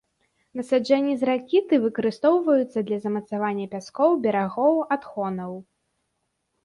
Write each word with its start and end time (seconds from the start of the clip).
Насаджэнні 0.59 1.11
з 1.23 1.27
ракіты 1.29 1.79
выкарыстоўваюцца 1.83 2.79
для 2.89 2.97
замацавання 3.05 3.65
пяскоў, 3.75 4.11
берагоў, 4.25 4.83
адхонаў. 4.97 5.53